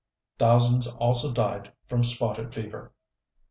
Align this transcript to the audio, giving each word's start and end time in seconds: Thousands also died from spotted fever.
Thousands 0.39 0.87
also 0.87 1.31
died 1.31 1.73
from 1.87 2.03
spotted 2.03 2.55
fever. 2.55 2.91